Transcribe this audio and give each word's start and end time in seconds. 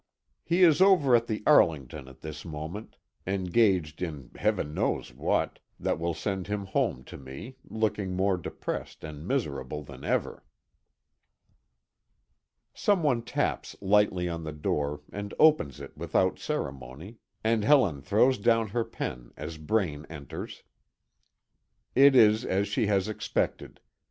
He 0.43 0.63
is 0.63 0.81
over 0.81 1.15
at 1.15 1.27
the 1.27 1.43
Arlington 1.45 2.07
at 2.07 2.21
this 2.21 2.43
moment, 2.43 2.97
engaged 3.27 4.01
in 4.01 4.31
heaven 4.33 4.73
knows 4.73 5.13
what, 5.13 5.59
that 5.79 5.99
will 5.99 6.15
send 6.15 6.47
him 6.47 6.65
home 6.65 7.03
to 7.03 7.19
me 7.19 7.57
looking 7.69 8.15
more 8.15 8.35
depressed 8.35 9.03
and 9.03 9.27
miserable 9.27 9.83
than 9.83 10.03
ever. 10.03 10.43
Some 12.73 13.03
one 13.03 13.21
taps 13.21 13.75
lightly 13.79 14.27
on 14.27 14.43
the 14.43 14.51
door, 14.51 15.01
and 15.13 15.35
opens 15.37 15.79
it 15.79 15.95
without 15.95 16.39
ceremony, 16.39 17.19
and 17.43 17.63
Helen 17.63 18.01
throws 18.01 18.39
down 18.39 18.69
her 18.69 18.83
pen 18.83 19.31
as 19.37 19.59
Braine 19.59 20.07
enters. 20.09 20.63
It 21.93 22.15
is 22.15 22.43
as 22.43 22.67
she 22.67 22.87
has 22.87 23.07
expected. 23.07 23.79